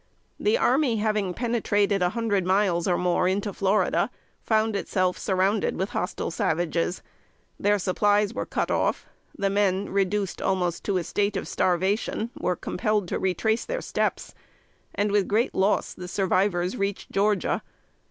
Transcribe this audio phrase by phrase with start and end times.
[0.39, 4.09] The army having penetrated a hundred miles or more into Florida,
[4.41, 7.03] found itself surrounded with hostile savages.
[7.59, 9.05] Their supplies were cut off;
[9.37, 14.33] the men, reduced almost to a state of starvation, were compelled to retrace their steps;
[14.95, 17.61] and with great loss the survivors reached Georgia.